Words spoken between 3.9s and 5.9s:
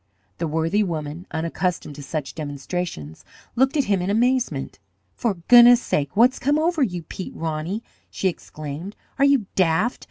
in amazement. "For goodness